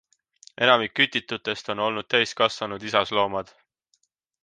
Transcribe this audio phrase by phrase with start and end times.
[0.67, 3.57] Enamik kütitutest on olnud täiskasvanud isasloomad.